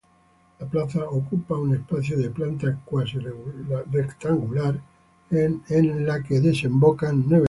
La 0.59 0.65
plaza 0.65 1.07
ocupa 1.07 1.55
un 1.59 1.75
espacio 1.75 2.17
de 2.17 2.31
planta 2.31 2.75
cuasi-rectangular 2.85 4.81
en 5.29 5.61
el 5.69 6.23
que 6.27 6.39
desembocan 6.41 7.17
nueve 7.17 7.29
calles. 7.29 7.39